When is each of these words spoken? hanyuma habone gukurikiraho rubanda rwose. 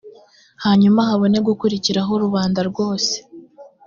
hanyuma 0.63 0.99
habone 1.09 1.37
gukurikiraho 1.47 2.11
rubanda 2.23 2.59
rwose. 2.69 3.13